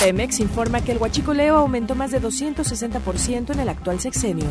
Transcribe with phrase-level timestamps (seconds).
[0.00, 4.46] Pemex informa que el huachicoleo aumentó más de 260% en el actual sexenio.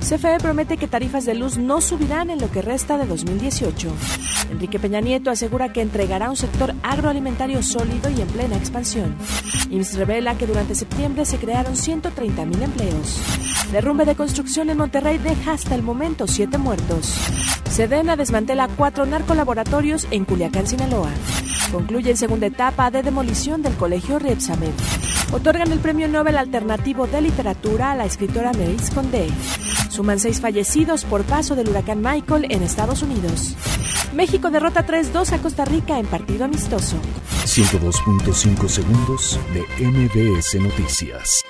[0.00, 3.92] CFE promete que tarifas de luz no subirán en lo que resta de 2018.
[4.50, 9.14] Enrique Peña Nieto asegura que entregará un sector agroalimentario sólido y en plena expansión.
[9.70, 13.20] IMSS revela que durante septiembre se crearon 130 mil empleos.
[13.72, 17.14] Derrumbe de construcción en Monterrey deja hasta el momento siete muertos.
[17.70, 21.10] Sedena desmantela cuatro narcolaboratorios en Culiacán, Sinaloa.
[21.72, 24.72] Concluye en segunda etapa de demolición del colegio Repsamen.
[25.32, 29.28] Otorgan el premio Nobel Alternativo de Literatura a la escritora Maryse Condé.
[29.90, 33.54] Suman seis fallecidos por paso del huracán Michael en Estados Unidos.
[34.14, 36.96] México derrota 3-2 a Costa Rica en partido amistoso.
[37.44, 41.44] 102.5 segundos de MBS Noticias.